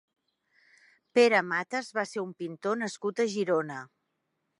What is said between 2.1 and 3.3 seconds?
ser un pintor nascut a